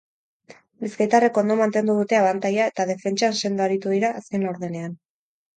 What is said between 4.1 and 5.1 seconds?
azken laurdenean.